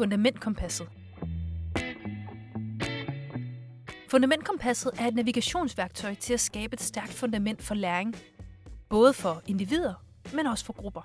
Fundamentkompasset. 0.00 0.88
Fundamentkompasset 4.10 4.92
er 4.98 5.06
et 5.06 5.14
navigationsværktøj 5.14 6.14
til 6.14 6.34
at 6.34 6.40
skabe 6.40 6.74
et 6.74 6.80
stærkt 6.80 7.12
fundament 7.12 7.62
for 7.62 7.74
læring, 7.74 8.16
både 8.88 9.12
for 9.12 9.42
individer, 9.46 9.94
men 10.34 10.46
også 10.46 10.64
for 10.64 10.72
grupper. 10.72 11.02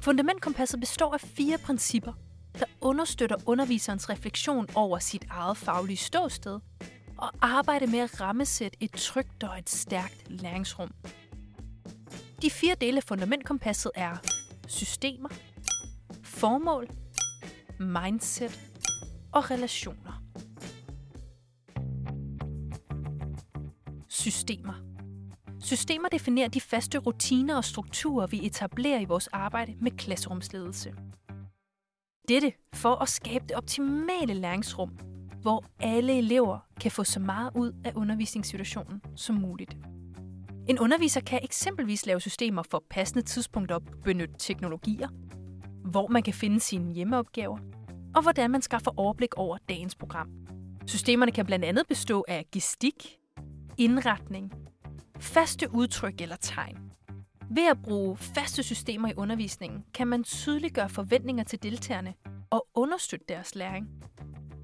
Fundamentkompasset 0.00 0.80
består 0.80 1.14
af 1.14 1.20
fire 1.20 1.58
principper, 1.58 2.12
der 2.58 2.64
understøtter 2.80 3.36
underviserens 3.46 4.10
refleksion 4.10 4.66
over 4.74 4.98
sit 4.98 5.24
eget 5.30 5.56
faglige 5.56 5.96
ståsted 5.96 6.60
og 7.18 7.30
arbejde 7.40 7.86
med 7.86 7.98
at 7.98 8.20
rammesætte 8.20 8.78
et 8.80 8.92
trygt 8.92 9.44
og 9.44 9.58
et 9.58 9.70
stærkt 9.70 10.30
læringsrum. 10.30 10.90
De 12.42 12.50
fire 12.50 12.74
dele 12.80 12.96
af 12.96 13.02
fundamentkompasset 13.02 13.92
er 13.94 14.16
systemer, 14.68 15.28
formål, 16.24 16.88
mindset 17.80 18.60
og 19.32 19.50
relationer. 19.50 20.22
Systemer. 24.08 24.74
Systemer 25.60 26.08
definerer 26.08 26.48
de 26.48 26.60
faste 26.60 26.98
rutiner 26.98 27.56
og 27.56 27.64
strukturer, 27.64 28.26
vi 28.26 28.46
etablerer 28.46 29.00
i 29.00 29.04
vores 29.04 29.26
arbejde 29.26 29.74
med 29.80 29.90
klasserumsledelse. 29.90 30.94
Dette 32.28 32.52
for 32.74 32.94
at 32.94 33.08
skabe 33.08 33.44
det 33.48 33.56
optimale 33.56 34.34
læringsrum, 34.34 34.90
hvor 35.42 35.64
alle 35.80 36.18
elever 36.18 36.58
kan 36.80 36.90
få 36.90 37.04
så 37.04 37.20
meget 37.20 37.50
ud 37.54 37.72
af 37.84 37.92
undervisningssituationen 37.94 39.00
som 39.16 39.34
muligt. 39.34 39.76
En 40.68 40.78
underviser 40.78 41.20
kan 41.20 41.40
eksempelvis 41.42 42.06
lave 42.06 42.20
systemer 42.20 42.62
for 42.62 42.84
passende 42.90 43.22
tidspunkter 43.22 43.74
og 43.74 43.82
benytte 44.04 44.34
teknologier, 44.38 45.08
hvor 45.90 46.08
man 46.08 46.22
kan 46.22 46.34
finde 46.34 46.60
sine 46.60 46.92
hjemmeopgaver, 46.92 47.58
og 48.14 48.22
hvordan 48.22 48.50
man 48.50 48.62
skaffer 48.62 48.90
overblik 48.96 49.34
over 49.34 49.58
dagens 49.68 49.94
program. 49.94 50.28
Systemerne 50.86 51.32
kan 51.32 51.46
blandt 51.46 51.64
andet 51.64 51.86
bestå 51.88 52.24
af 52.28 52.46
gestik, 52.52 53.18
indretning, 53.78 54.52
faste 55.18 55.74
udtryk 55.74 56.20
eller 56.20 56.36
tegn. 56.36 56.76
Ved 57.50 57.66
at 57.70 57.82
bruge 57.82 58.16
faste 58.16 58.62
systemer 58.62 59.08
i 59.08 59.14
undervisningen, 59.16 59.84
kan 59.94 60.06
man 60.06 60.24
tydeliggøre 60.24 60.88
forventninger 60.88 61.44
til 61.44 61.62
deltagerne 61.62 62.14
og 62.50 62.66
understøtte 62.74 63.26
deres 63.28 63.54
læring. 63.54 63.88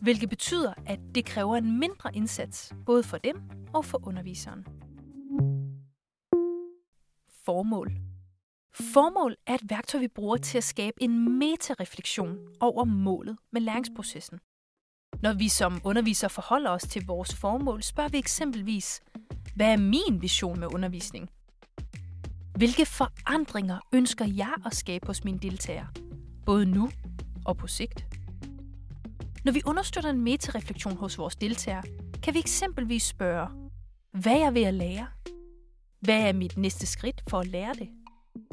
Hvilket 0.00 0.28
betyder, 0.28 0.72
at 0.86 1.00
det 1.14 1.24
kræver 1.24 1.56
en 1.56 1.78
mindre 1.78 2.16
indsats, 2.16 2.72
både 2.86 3.02
for 3.02 3.18
dem 3.18 3.36
og 3.74 3.84
for 3.84 4.06
underviseren. 4.06 4.66
Formål. 7.44 7.92
Formål 8.80 9.36
er 9.46 9.54
et 9.54 9.70
værktøj, 9.70 10.00
vi 10.00 10.08
bruger 10.08 10.36
til 10.36 10.58
at 10.58 10.64
skabe 10.64 11.02
en 11.02 11.38
metareflektion 11.38 12.38
over 12.60 12.84
målet 12.84 13.36
med 13.52 13.60
læringsprocessen. 13.60 14.38
Når 15.22 15.32
vi 15.32 15.48
som 15.48 15.80
undervisere 15.84 16.30
forholder 16.30 16.70
os 16.70 16.82
til 16.82 17.06
vores 17.06 17.34
formål, 17.34 17.82
spørger 17.82 18.10
vi 18.10 18.18
eksempelvis, 18.18 19.00
hvad 19.54 19.72
er 19.72 19.76
min 19.76 20.22
vision 20.22 20.60
med 20.60 20.74
undervisning? 20.74 21.30
Hvilke 22.56 22.86
forandringer 22.86 23.78
ønsker 23.92 24.24
jeg 24.24 24.52
at 24.66 24.74
skabe 24.74 25.06
hos 25.06 25.24
mine 25.24 25.38
deltagere? 25.38 25.88
Både 26.46 26.66
nu 26.66 26.90
og 27.44 27.56
på 27.56 27.66
sigt. 27.66 28.06
Når 29.44 29.52
vi 29.52 29.62
understøtter 29.66 30.10
en 30.10 30.20
metareflektion 30.20 30.96
hos 30.96 31.18
vores 31.18 31.36
deltagere, 31.36 31.82
kan 32.22 32.34
vi 32.34 32.38
eksempelvis 32.38 33.02
spørge, 33.02 33.48
hvad 34.12 34.32
er 34.32 34.38
jeg 34.38 34.54
ved 34.54 34.62
at 34.62 34.74
lære? 34.74 35.06
Hvad 36.00 36.28
er 36.28 36.32
mit 36.32 36.56
næste 36.56 36.86
skridt 36.86 37.22
for 37.28 37.40
at 37.40 37.46
lære 37.46 37.74
det? 37.74 37.88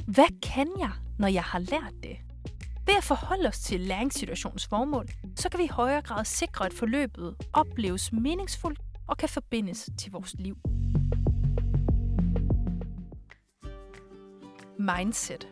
Hvad 0.08 0.42
kan 0.42 0.68
jeg, 0.80 0.92
når 1.20 1.28
jeg 1.28 1.44
har 1.44 1.60
lært 1.60 1.94
det? 2.04 2.18
Ved 2.86 2.96
at 2.98 3.04
forholde 3.04 3.48
os 3.48 3.60
til 3.60 3.80
læringssituationens 3.80 4.68
formål, 4.68 5.10
så 5.36 5.50
kan 5.50 5.60
vi 5.60 5.64
i 5.64 5.68
højere 5.68 6.02
grad 6.02 6.26
sikre, 6.26 6.66
at 6.66 6.74
forløbet 6.74 7.36
opleves 7.54 8.12
meningsfuldt 8.14 8.80
og 9.08 9.18
kan 9.18 9.30
forbindes 9.30 9.90
til 9.98 10.12
vores 10.12 10.36
liv. 10.40 10.58
Mindset. 14.80 15.48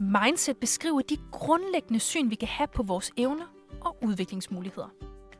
Mindset 0.00 0.56
beskriver 0.56 1.00
de 1.00 1.16
grundlæggende 1.32 2.00
syn, 2.00 2.30
vi 2.30 2.34
kan 2.34 2.48
have 2.48 2.68
på 2.74 2.82
vores 2.82 3.10
evner 3.16 3.46
og 3.80 3.96
udviklingsmuligheder. 4.02 4.88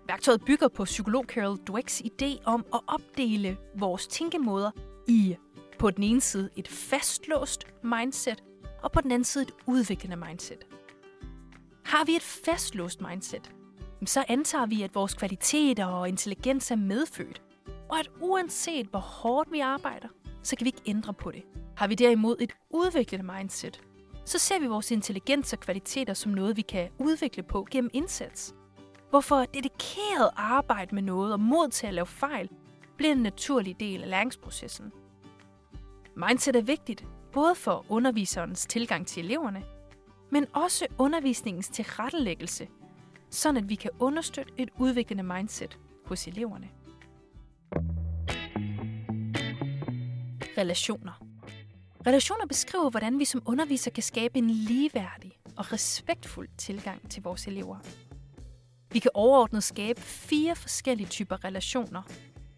Værktøjet 0.09 0.45
bygger 0.45 0.69
på 0.69 0.85
psykolog 0.85 1.25
Carol 1.25 1.57
Dwecks 1.57 2.03
idé 2.03 2.45
om 2.45 2.67
at 2.75 2.81
opdele 2.87 3.57
vores 3.79 4.07
tænkemåder 4.07 4.71
i 5.09 5.37
på 5.87 5.91
den 5.91 6.05
ene 6.05 6.21
side 6.21 6.51
et 6.57 6.69
fastlåst 6.69 7.67
mindset, 7.83 8.45
og 8.83 8.93
på 8.93 9.01
den 9.01 9.11
anden 9.11 9.25
side 9.25 9.45
et 9.45 9.53
udviklende 9.67 10.17
mindset. 10.17 10.67
Har 11.85 12.05
vi 12.05 12.17
et 12.17 12.23
fastlåst 12.23 13.01
mindset, 13.01 13.51
så 14.07 14.25
antager 14.29 14.67
vi, 14.67 14.83
at 14.83 14.95
vores 14.95 15.15
kvaliteter 15.15 15.87
og 15.87 16.09
intelligens 16.09 16.71
er 16.71 16.77
medfødt, 16.77 17.43
og 17.89 17.99
at 17.99 18.11
uanset 18.21 18.87
hvor 18.87 18.99
hårdt 18.99 19.53
vi 19.53 19.61
arbejder, 19.61 20.09
så 20.43 20.57
kan 20.57 20.65
vi 20.65 20.69
ikke 20.69 20.83
ændre 20.87 21.15
på 21.15 21.31
det. 21.31 21.43
Har 21.77 21.87
vi 21.87 21.95
derimod 21.95 22.37
et 22.41 22.53
udviklende 22.71 23.33
mindset, 23.37 23.83
så 24.25 24.39
ser 24.39 24.59
vi 24.59 24.67
vores 24.67 24.91
intelligens 24.91 25.53
og 25.53 25.61
kvaliteter 25.61 26.15
som 26.15 26.33
noget, 26.33 26.57
vi 26.57 26.63
kan 26.63 26.89
udvikle 26.99 27.43
på 27.43 27.67
gennem 27.71 27.91
indsats. 27.93 28.55
Hvorfor 29.11 29.45
dedikeret 29.45 30.31
arbejde 30.37 30.95
med 30.95 31.03
noget 31.03 31.33
og 31.33 31.41
mod 31.41 31.69
til 31.69 31.87
at 31.87 31.95
lave 31.95 32.07
fejl 32.07 32.49
bliver 32.97 33.13
en 33.13 33.23
naturlig 33.23 33.81
del 33.81 34.03
af 34.03 34.11
læringsprocessen. 34.11 34.93
Mindset 36.19 36.57
er 36.57 36.61
vigtigt, 36.61 37.05
både 37.33 37.55
for 37.55 37.85
underviserens 37.89 38.67
tilgang 38.67 39.07
til 39.07 39.25
eleverne, 39.25 39.65
men 40.31 40.47
også 40.53 40.87
undervisningens 40.99 41.69
tilrettelæggelse, 41.69 42.69
sådan 43.31 43.57
at 43.57 43.69
vi 43.69 43.75
kan 43.75 43.91
understøtte 43.99 44.53
et 44.57 44.69
udviklende 44.79 45.23
mindset 45.23 45.79
hos 46.05 46.27
eleverne. 46.27 46.69
Relationer. 50.59 51.23
Relationer 52.07 52.47
beskriver, 52.47 52.91
hvordan 52.91 53.19
vi 53.19 53.25
som 53.25 53.43
underviser 53.47 53.91
kan 53.91 54.03
skabe 54.03 54.39
en 54.39 54.51
ligeværdig 54.51 55.39
og 55.57 55.73
respektfuld 55.73 56.49
tilgang 56.59 57.11
til 57.11 57.23
vores 57.23 57.47
elever. 57.47 57.79
Vi 58.93 58.99
kan 58.99 59.11
overordnet 59.15 59.65
skabe 59.65 60.01
fire 60.01 60.57
forskellige 60.57 61.09
typer 61.09 61.45
relationer, 61.45 62.03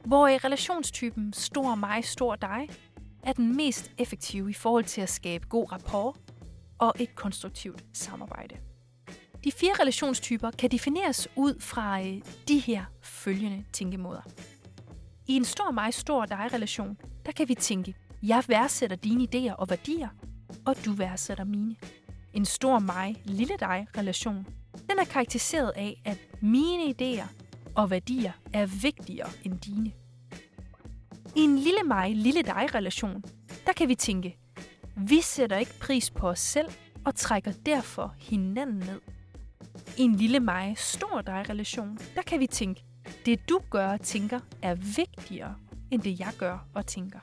hvor 0.05 0.29
i 0.29 0.37
relationstypen 0.37 1.33
stor 1.33 1.75
mig, 1.75 2.05
stor 2.05 2.37
dig 2.37 2.69
er 3.28 3.33
den 3.33 3.56
mest 3.56 3.91
effektive 3.99 4.50
i 4.50 4.53
forhold 4.53 4.84
til 4.84 5.00
at 5.00 5.09
skabe 5.09 5.47
god 5.47 5.72
rapport 5.72 6.16
og 6.78 6.94
et 6.99 7.15
konstruktivt 7.15 7.84
samarbejde. 7.93 8.56
De 9.44 9.53
fire 9.53 9.72
relationstyper 9.81 10.50
kan 10.50 10.71
defineres 10.71 11.28
ud 11.37 11.61
fra 11.61 12.00
øh, 12.00 12.22
de 12.49 12.59
her 12.59 12.84
følgende 13.03 13.65
tænkemåder. 13.72 14.21
I 15.27 15.37
en 15.37 15.44
stor 15.44 15.71
mig, 15.71 15.94
stor 15.94 16.27
dig 16.27 16.49
relation, 16.53 16.97
der 17.27 17.33
kan 17.33 17.49
vi 17.49 17.55
tænke, 17.55 17.94
jeg 18.22 18.44
værdsætter 18.49 18.97
dine 18.97 19.25
idéer 19.25 19.55
og 19.55 19.71
værdier, 19.71 20.09
og 20.67 20.84
du 20.84 20.93
værdsætter 20.93 21.44
mine. 21.44 21.77
En 22.33 22.44
stor 22.44 22.78
mig, 22.78 23.22
lille 23.25 23.55
dig 23.61 23.87
relation, 23.99 24.47
den 24.91 24.99
er 24.99 25.05
karakteriseret 25.05 25.72
af, 25.77 26.03
at 26.05 26.19
mine 26.43 26.83
idéer 26.83 27.27
og 27.75 27.91
værdier 27.91 28.33
er 28.53 28.67
vigtigere 28.67 29.31
end 29.44 29.59
dine. 29.61 29.93
I 31.37 31.41
en 31.41 31.59
lille 31.59 31.83
mig, 31.87 32.16
lille 32.16 32.43
dig 32.43 32.75
relation, 32.75 33.22
der 33.66 33.72
kan 33.72 33.89
vi 33.89 33.94
tænke, 33.94 34.39
vi 34.97 35.21
sætter 35.21 35.56
ikke 35.56 35.78
pris 35.81 36.11
på 36.11 36.28
os 36.28 36.39
selv 36.39 36.69
og 37.05 37.15
trækker 37.15 37.53
derfor 37.66 38.15
hinanden 38.19 38.78
ned. 38.78 39.00
I 39.97 40.03
en 40.03 40.15
lille 40.15 40.41
mig, 40.41 40.75
stor 40.77 41.21
dig 41.21 41.44
relation, 41.49 41.99
der 42.15 42.22
kan 42.22 42.41
vi 42.41 42.47
tænke, 42.47 42.84
det 43.27 43.49
du 43.49 43.61
gør 43.71 43.88
og 43.88 44.00
tænker 44.00 44.41
er 44.62 44.75
vigtigere 44.75 45.55
end 45.91 46.03
det 46.03 46.21
jeg 46.21 46.33
gør 46.38 46.67
og 46.75 46.87
tænker. 46.87 47.19